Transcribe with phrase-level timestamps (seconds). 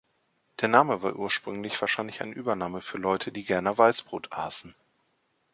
[0.61, 4.73] Der Name war ursprünglich wahrscheinlich ein Übername für Leute, die gerne Weißbrot aßen.